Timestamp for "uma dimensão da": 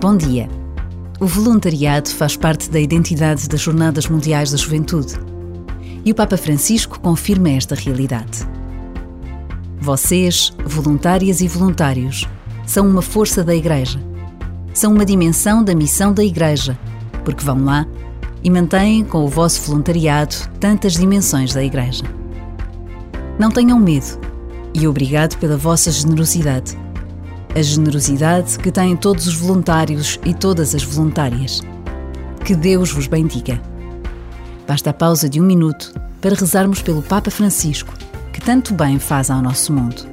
14.92-15.74